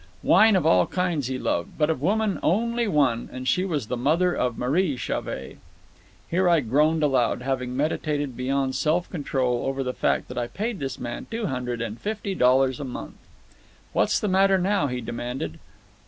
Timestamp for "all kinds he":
0.65-1.37